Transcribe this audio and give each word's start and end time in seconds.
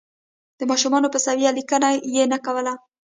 د 0.59 0.61
ماشومانو 0.71 1.07
په 1.13 1.19
سویه 1.25 1.51
لیکنه 1.57 1.89
یې 2.13 2.23
نه 2.31 2.37
کوله. 2.45 2.73